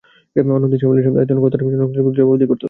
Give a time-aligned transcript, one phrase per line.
[0.55, 2.59] অন্য দেশে হলে এসব দায়িত্বহীন কথার জন্য সংশ্লিষ্ট ব্যক্তিদের জবাবদিহি করতে হতো।